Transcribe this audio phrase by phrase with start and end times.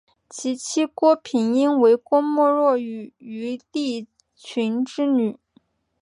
[0.31, 5.37] 其妻郭平英为郭沫若与于立群之女。